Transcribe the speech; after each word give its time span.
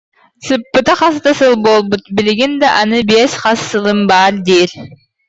Сыппыта 0.45 0.93
хас 0.99 1.15
да 1.25 1.31
сыл 1.39 1.53
буолбут, 1.63 2.03
билигин 2.15 2.53
да 2.61 2.67
аны 2.81 2.99
биэс 3.09 3.33
хас 3.41 3.59
сылым 3.69 3.99
баар 4.09 4.33
диир 4.47 4.69